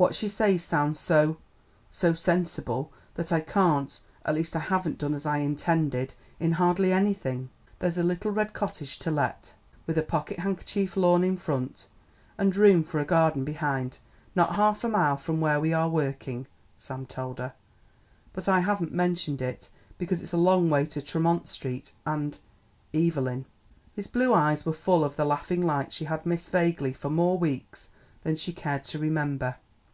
[0.00, 1.38] What she says sounds so
[1.90, 6.92] so sensible that I can't at least I haven't done as I intended in hardly
[6.92, 7.48] anything."
[7.80, 9.54] "There's a little red cottage to let,
[9.88, 11.88] with a pocket handkerchief lawn in front
[12.38, 13.98] and room for a garden behind,
[14.36, 16.46] not half a mile from where we are working,"
[16.76, 17.54] Sam told her,
[18.32, 22.38] "but I haven't mentioned it because it's a long way to Tremont Street and
[22.94, 23.46] Evelyn."
[23.96, 27.36] His blue eyes were full of the laughing light she had missed vaguely for more
[27.36, 27.90] weeks
[28.22, 29.56] than she cared to remember.